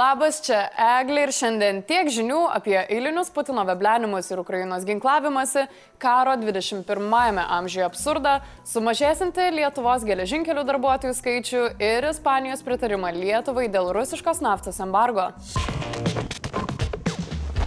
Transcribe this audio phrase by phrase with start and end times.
[0.00, 5.66] Labas, čia Eglė ir šiandien tiek žinių apie eilinius Putino veblenimus ir Ukrainos ginklavimąsi,
[6.00, 8.38] karo 21-ame amžiuje absurdą,
[8.70, 15.32] sumažėsinti Lietuvos geležinkelių darbuotojų skaičių ir Ispanijos pritarimą Lietuvai dėl rusiškos naftos embargo.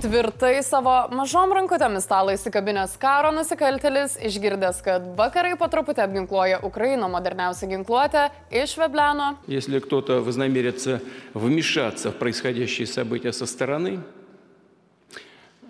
[0.04, 7.08] Tvirtai savo mažom rankutėmis stalą įsikabinęs karo nusikaltelis, išgirdęs, kad vakarai po truputį apginkluoja Ukrainą
[7.14, 9.38] moderniausią ginkluotę, išvebleno.
[9.48, 11.00] Если кто-то вознамерится
[11.34, 14.02] вмешаться в происходящие события со стороны,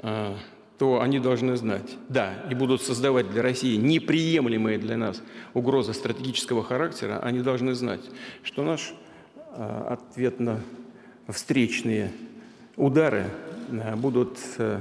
[0.01, 0.35] а,
[0.79, 5.21] то они должны знать, да, и будут создавать для России неприемлемые для нас
[5.53, 8.01] угрозы стратегического характера, они должны знать,
[8.41, 8.95] что наш
[9.51, 12.11] а, ответно-встречные
[12.75, 13.52] удары а,
[13.96, 14.80] будут а,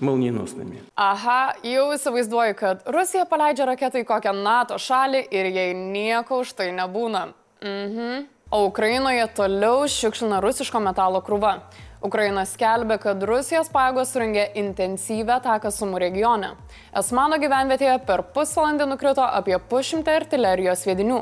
[0.00, 0.80] молниеносными.
[0.96, 6.54] Aha, jau įsivaizduoju, kad Rusija paleidžia raketą į kokią NATO šalį ir jai nieko už
[6.56, 7.30] tai nebūna.
[7.62, 8.26] Mhm.
[8.50, 11.60] O Ukrainoje toliau šiukšlina rusiško metalo krūva.
[12.02, 16.54] Ukraina skelbia, kad Rusijos pajėgos surengė intensyvę ataką Sumų regione.
[16.96, 21.20] Esmano gyvenvietėje per pusvalandį nukrito apie pusšimtą artilerijos sviedinių.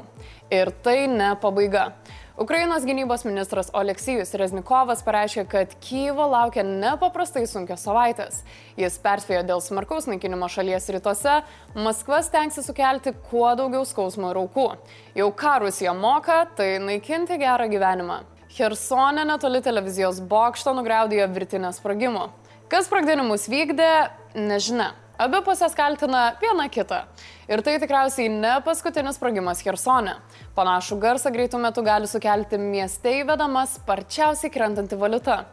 [0.54, 1.90] Ir tai ne pabaiga.
[2.37, 8.39] Ukrainos gynybos ministras Oleksijus Reznikovas pareiškė, kad Kyvo laukia nepaprastai sunkios savaitės.
[8.73, 11.35] Jis perspėjo dėl smarkaus naikinimo šalies rytuose,
[11.77, 14.65] Maskva stengsi sukelti kuo daugiau skausmo ir aukų.
[15.13, 18.23] Jau ką Rusija moka, tai naikinti gerą gyvenimą.
[18.57, 22.31] Hersonė netoli televizijos bokšto nugriaudėjo virtinę sprogimų.
[22.65, 23.93] Kas sprogdinimus vykdė,
[24.33, 24.95] nežinia.
[25.21, 27.03] Abi pusės kaltina viena kitą.
[27.45, 30.15] Ir tai tikriausiai ne paskutinis sprogimas Hersone.
[30.57, 35.43] Panašų garsą greitų metų gali sukelti mieste įvedama sparčiausiai krentanti valiuta.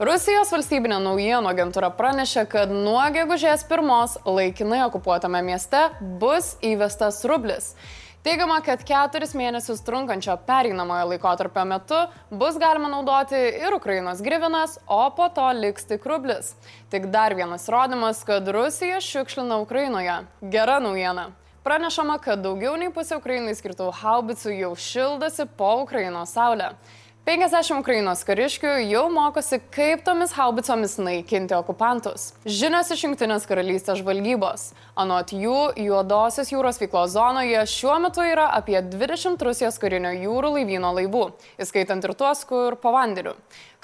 [0.00, 7.74] Rusijos valstybinė naujienų agentūra pranešė, kad nuo gegužės pirmos laikinai okupuotame mieste bus įvestas rublis.
[8.22, 11.96] Teigiama, kad keturis mėnesius trunkančio pereinamojo laikotarpio metu
[12.30, 16.52] bus galima naudoti ir Ukrainos grivinas, o po to liks tik rublis.
[16.94, 20.20] Tik dar vienas įrodymas, kad Rusija šiukšlina Ukrainoje.
[20.54, 21.32] Gera naujiena.
[21.66, 26.76] Pranešama, kad daugiau nei pusė Ukrainai skirtų haubicų jau šildosi po Ukrainos saulę.
[27.22, 32.32] 50 Ukrainos kariškių jau mokosi, kaip tomis haubicomis naikinti okupantus.
[32.42, 34.64] Žinios iš Junktinės karalystės žvalgybos.
[34.98, 40.90] Anot jų, Juodosios jūros veiklos zonoje šiuo metu yra apie 20 Rusijos karinio jūrų laivyno
[40.98, 41.28] laivų,
[41.62, 43.36] įskaitant ir tuos, kur po vandeniu.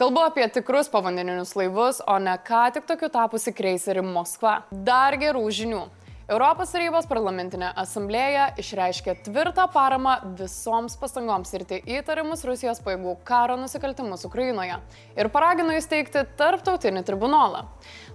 [0.02, 4.64] Kalbu apie tikrus povandeninius laivus, o ne ką tik tokiu tapusi kreiserį Moskva.
[4.74, 5.84] Dar gerų žinių.
[6.28, 14.26] Europos tarybos parlamentinė asamblėja išreiškė tvirtą paramą visoms pastangoms irti įtarimus Rusijos pajėgų karo nusikaltimus
[14.28, 14.76] Ukrainoje
[15.16, 17.62] ir paragino įsteigti tarptautinį tribunolą.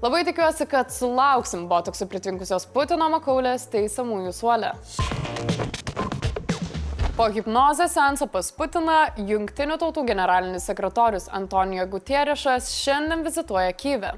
[0.03, 4.75] Labai tikiuosi, kad sulauksim botoksų pritvinkusios Putino makaulės teisamųjų suolę.
[7.17, 14.13] Po hipnozės senso pas Putiną Junktinių tautų generalinis sekretorius Antonijo Gutierrešas šiandien vizituoja Kyvę.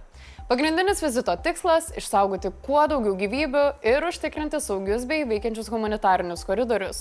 [0.48, 7.00] Pagrindinis vizito tikslas- išsaugoti kuo daugiau gyvybių ir užtikrinti saugius bei veikiančius humanitarinius koridorius.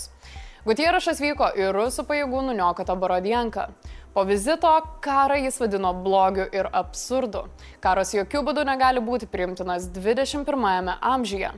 [0.64, 3.66] Gutierašas vyko į rusų pajėgų nuniokotą Borodienką.
[4.14, 4.70] Po vizito
[5.04, 7.42] karą jis vadino blogiu ir absurdu.
[7.82, 11.52] Karas jokių būdų negali būti priimtinas 21-ame amžiuje.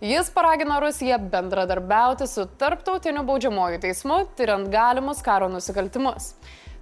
[0.00, 6.34] Jis paragino Rusiją bendradarbiauti su tarptautiniu baudžiamoju teismu, tyriant galimus karo nusikaltimus.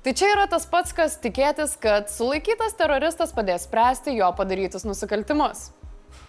[0.08, 5.66] Tai čia yra tas pats, kas tikėtis, kad sulaikytas teroristas padės spręsti jo padarytus nusikaltimus.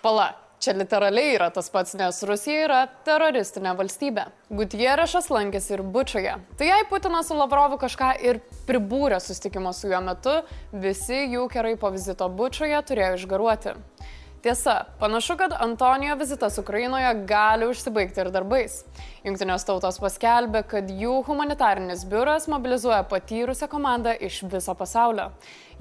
[0.03, 0.25] Pala,
[0.59, 4.25] čia literaliai yra tas pats, nes Rusija yra teroristinė valstybė.
[4.51, 6.35] Gutierešas lankėsi ir Bučioje.
[6.59, 10.41] Tai jei Putinas su Lavrovu kažką ir pribūrė sustikimo su juo metu,
[10.75, 13.77] visi jų kerai po vizito Bučioje turėjo išgaruoti.
[14.41, 18.85] Tiesa, panašu, kad Antonijo vizitas Ukrainoje gali užsibaigti ir darbais.
[19.25, 25.25] Junktinės tautos paskelbė, kad jų humanitarinis biuras mobilizuoja patyrusią komandą iš viso pasaulio.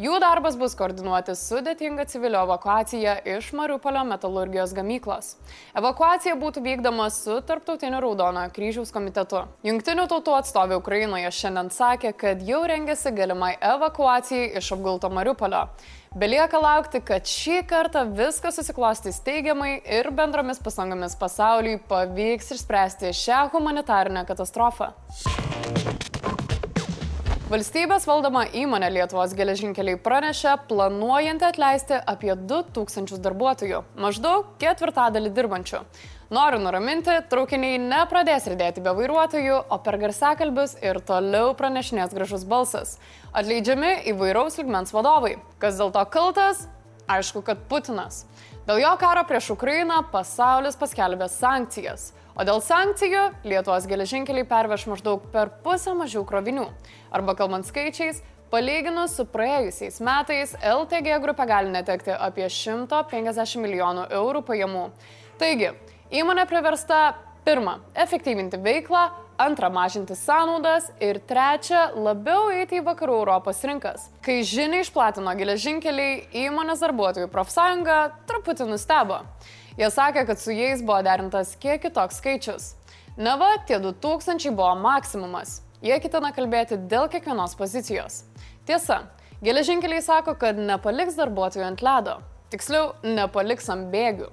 [0.02, 5.36] Jų darbas bus koordinuoti sudėtingą civilio evakuaciją iš Mariupolio metalurgijos gamyklos.
[5.78, 9.44] Evakuacija būtų vykdoma su Tarptautiniu Raudonojo kryžiaus komitetu.
[9.66, 15.68] Junktinių tautų atstovė Ukrainoje šiandien sakė, kad jau rengiasi galimai evakuacijai iš apgulto Mariupolio.
[16.16, 23.42] Belieka laukti, kad šį kartą viskas susiklostys teigiamai ir bendromis pasangomis pasauliui pavyks išspręsti šią
[23.52, 24.94] humanitarinę katastrofą.
[27.52, 35.84] Valstybės valdoma įmonė Lietuvos geležinkeliai pranešė, planuojanti atleisti apie 2000 darbuotojų, maždaug ketvirtadalį dirbančių.
[36.28, 42.98] Noriu nuraminti, traukiniai nepradės ridėti be vairuotojų, o per garsiakalbius ir toliau pranešinės gražus balsas.
[43.32, 45.38] Atleidžiami įvairaus ligmens vadovai.
[45.56, 46.66] Kas dėl to kaltas?
[47.08, 48.26] Aišku, kad Putinas.
[48.68, 52.10] Dėl jo karo prieš Ukrainą pasaulis paskelbė sankcijas.
[52.36, 56.68] O dėl sankcijų Lietuvos geležinkeliai perveš maždaug per pusę mažiau krovinių.
[57.08, 58.20] Arba kalbant skaičiais,
[58.52, 64.90] Palyginus su praėjusiais metais, LTG grupė gali netekti apie 150 milijonų eurų pajamų.
[65.40, 65.72] Taigi,
[66.10, 67.14] įmonė priversta
[67.44, 74.08] pirmą- efektyvinti veiklą, antrą- mažinti sąnaudas ir trečia- labiau eiti į vakarų Europos rinkas.
[74.22, 79.20] Kai žinia išplatino geležinkeliai, įmonės darbuotojų profsąjunga truputį nustebo.
[79.76, 82.74] Jie sakė, kad su jais buvo derintas kiek kitoks skaičius.
[83.16, 85.60] Neva tie 2000 buvo maksimumas.
[85.82, 88.24] Jie ketina kalbėti dėl kiekvienos pozicijos.
[88.66, 89.08] Tiesa,
[89.42, 92.22] geležinkeliai sako, kad nepaliks darbuotojų ant ledo.
[92.50, 94.30] Tiksliau, nepaliks ant bėgių.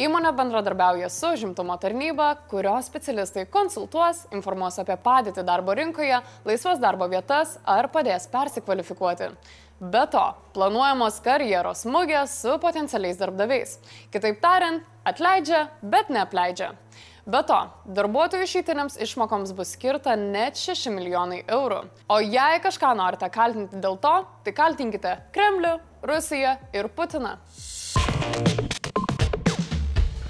[0.00, 7.10] Įmonė bendradarbiauja su žimtumo tarnyba, kurios specialistai konsultuos, informuos apie padėtį darbo rinkoje, laisvas darbo
[7.12, 9.28] vietas ar padės persikvalifikuoti.
[9.82, 10.22] Be to,
[10.56, 13.76] planuojamos karjeros smūgės su potencialiais darbdaviais.
[14.14, 16.72] Kitaip tariant, atleidžia, bet neapleidžia.
[17.28, 21.82] Be to, darbuotojų išeitinėms išmokoms bus skirta net 6 milijonai eurų.
[22.08, 25.76] O jei kažką norite kaltinti dėl to, tai kaltinkite Kremlių,
[26.08, 27.36] Rusiją ir Putiną.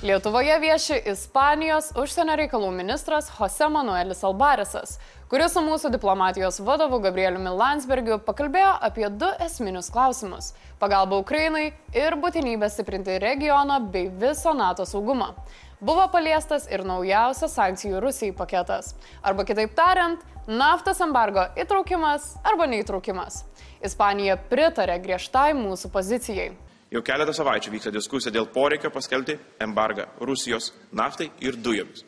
[0.03, 4.97] Lietuvoje vieši Ispanijos užsienio reikalų ministras Jose Manuelis Albaresas,
[5.31, 12.19] kuris su mūsų diplomatijos vadovu Gabrieliumi Landsbergiu pakalbėjo apie du esminius klausimus- pagalbą Ukrainai ir
[12.19, 15.35] būtinybę stiprinti regiono bei viso NATO saugumą
[15.83, 18.95] buvo paliestas ir naujausias sankcijų Rusijai paketas.
[19.23, 23.43] Arba kitaip tariant, naftos embargo įtraukimas arba neįtraukimas.
[23.83, 26.53] Ispanija pritarė griežtai mūsų pozicijai.
[26.93, 32.03] Jau keletą savaičių vyksta diskusija dėl poreikio paskelbti embargą Rusijos naftai ir dujomis.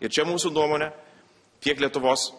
[0.00, 0.88] Ir čia mūsų nuomonė
[1.60, 2.30] tiek Lietuvos,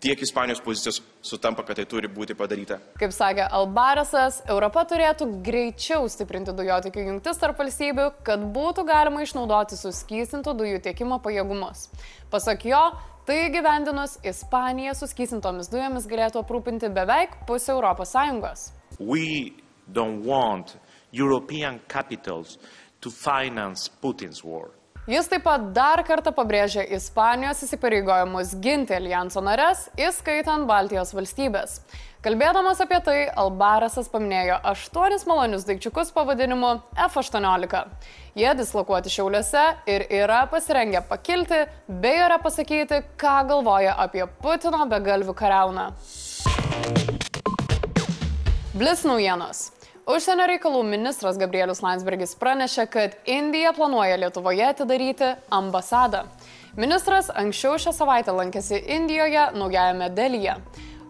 [0.00, 2.78] tiek Ispanijos pozicijos sutampa, kad tai turi būti padaryta.
[2.96, 9.76] Kaip sakė Albaresas, Europa turėtų greičiau stiprinti dujotikių jungtis tarp valstybių, kad būtų galima išnaudoti
[9.76, 11.90] suskystintų dujų tiekimo pajėgumus.
[12.32, 12.80] Pasak jo,
[13.28, 18.16] tai gyvendinus Ispanija suskystintomis dujomis galėtų aprūpinti beveik pusę Europos
[21.12, 22.58] European capitals
[23.00, 24.70] to finance Putin's war.
[25.06, 31.76] Jis taip pat dar kartą pabrėžė Ispanijos įsipareigojimus ginti alijanso nares, įskaitant Baltijos valstybės.
[32.26, 36.72] Kalbėdamas apie tai, Albarasas paminėjo aštuonis malonius daikčiukus pavadinimu
[37.04, 37.84] F-18.
[38.34, 39.62] Jie dislokuoti šiauliuose
[39.94, 45.86] ir yra pasirengę pakilti, bei yra pasakyti, ką galvoja apie Putino begalvių kariauną.
[48.74, 49.68] Blitz naujienos.
[50.06, 56.20] Užsienio reikalų ministras Gabrielius Landsbergis pranešė, kad Indija planuoja Lietuvoje atidaryti ambasadą.
[56.78, 60.54] Ministras anksčiau šią savaitę lankėsi Indijoje, naujajame Delyje.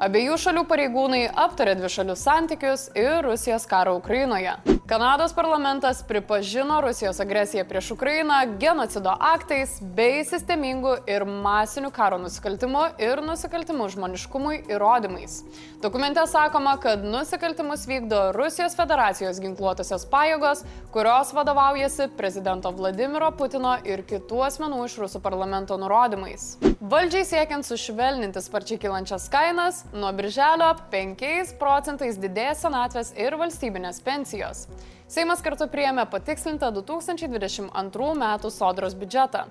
[0.01, 4.57] Abiejų šalių pareigūnai aptarė dvišalius santykius ir Rusijos karą Ukrainoje.
[4.87, 12.85] Kanados parlamentas pripažino Rusijos agresiją prieš Ukrainą genocido aktais bei sistemingų ir masinių karo nusikaltimų
[13.03, 15.41] ir nusikaltimų žmoniškumui įrodymais.
[15.83, 20.63] Dokumente sakoma, kad nusikaltimus vykdo Rusijos federacijos ginkluotosios pajėgos,
[20.95, 26.61] kurios vadovaujasi prezidento Vladimiro Putino ir kitų asmenų iš Rusų parlamento nurodymais.
[26.79, 34.69] Valdžiai siekiant sušvelninti sparčiai kylančias kainas, nuo birželio 5 procentais didės senatvės ir valstybinės pensijos.
[35.07, 38.25] Seimas kartu priėmė patikslintą 2022 m.
[38.51, 39.45] sodros biudžetą.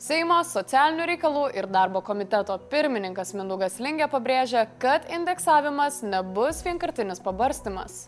[0.00, 8.06] Seimo socialinių reikalų ir darbo komiteto pirmininkas Mindugas Lingė pabrėžė, kad indeksavimas nebus vienkartinis pabarstimas.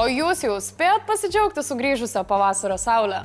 [0.00, 3.20] O jūs jau spėjot pasidžiaugti sugrįžusią pavasario saulę?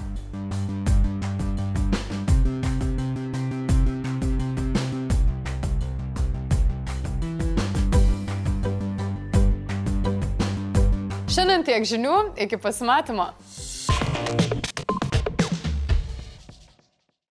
[11.31, 13.29] Šiandien tiek žinių, iki pasimatymo.